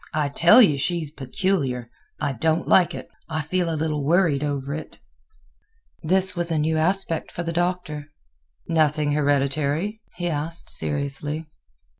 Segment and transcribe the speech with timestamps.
[0.15, 1.91] I tell you she's peculiar.
[2.19, 4.97] I don't like it; I feel a little worried over it."
[6.01, 8.07] This was a new aspect for the Doctor.
[8.67, 11.45] "Nothing hereditary?" he asked, seriously.